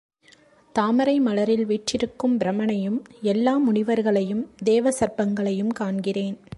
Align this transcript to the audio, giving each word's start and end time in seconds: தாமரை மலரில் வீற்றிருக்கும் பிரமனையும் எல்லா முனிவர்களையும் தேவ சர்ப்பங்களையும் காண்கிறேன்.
தாமரை 0.75 1.19
மலரில் 1.19 1.65
வீற்றிருக்கும் 1.65 2.37
பிரமனையும் 2.37 2.99
எல்லா 3.21 3.57
முனிவர்களையும் 3.57 4.47
தேவ 4.63 4.91
சர்ப்பங்களையும் 4.91 5.73
காண்கிறேன். 5.79 6.37